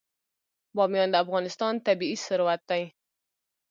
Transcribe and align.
بامیان 0.75 1.09
د 1.11 1.15
افغانستان 1.23 1.73
طبعي 1.85 2.15
ثروت 2.25 2.61
دی. 2.69 2.83